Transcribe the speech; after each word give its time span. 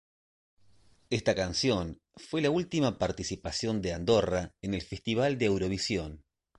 Esta 1.11 1.35
canción 1.35 1.99
fue 2.15 2.41
la 2.41 2.49
última 2.49 2.97
participación 2.97 3.83
de 3.83 3.93
Andorra 3.93 4.51
en 4.63 4.73
el 4.73 4.81
Festival 4.81 5.37
de 5.37 5.45
Eurovisión. 5.45 6.23